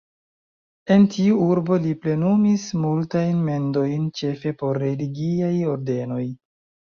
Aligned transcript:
En 0.93 1.03
tiu 1.15 1.35
urbo 1.47 1.77
li 1.83 1.91
plenumis 2.05 2.65
multajn 2.85 3.43
mendojn, 3.51 4.09
ĉefe 4.21 4.55
por 4.63 4.81
religiaj 4.87 5.53
ordenoj. 5.77 6.25